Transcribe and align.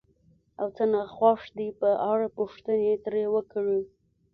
او 0.59 0.67
څه 0.75 0.83
ناخوښ 0.93 1.41
دي 1.57 1.69
په 1.79 1.89
اړه 2.11 2.27
پوښتنې 2.37 2.91
ترې 3.05 3.23
وکړئ، 3.33 3.81